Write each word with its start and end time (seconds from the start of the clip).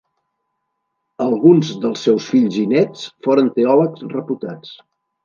Alguns 1.25 1.69
dels 1.83 2.05
seus 2.07 2.29
fills 2.31 2.57
i 2.63 2.63
néts 2.71 3.05
foren 3.27 3.53
teòlegs 3.59 4.09
reputats. 4.17 4.73